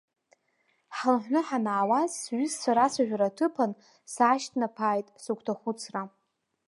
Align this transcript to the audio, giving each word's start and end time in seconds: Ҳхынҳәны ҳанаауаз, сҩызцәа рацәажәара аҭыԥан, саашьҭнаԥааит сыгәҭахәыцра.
Ҳхынҳәны 0.95 1.39
ҳанаауаз, 1.47 2.11
сҩызцәа 2.21 2.71
рацәажәара 2.77 3.27
аҭыԥан, 3.29 3.71
саашьҭнаԥааит 4.13 5.07
сыгәҭахәыцра. 5.23 6.01